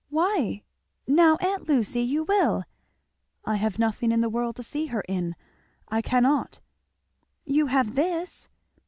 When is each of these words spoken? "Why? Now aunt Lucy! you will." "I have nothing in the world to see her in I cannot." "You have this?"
"Why? 0.09 0.63
Now 1.05 1.35
aunt 1.41 1.67
Lucy! 1.69 2.01
you 2.01 2.23
will." 2.23 2.63
"I 3.45 3.57
have 3.57 3.77
nothing 3.77 4.11
in 4.11 4.21
the 4.21 4.29
world 4.31 4.55
to 4.55 4.63
see 4.63 4.87
her 4.87 5.03
in 5.07 5.35
I 5.89 6.01
cannot." 6.01 6.59
"You 7.45 7.67
have 7.67 7.93
this?" 7.93 8.47